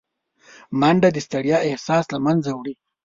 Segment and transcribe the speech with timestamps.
[0.79, 2.73] منډه د ستړیا احساس له منځه وړي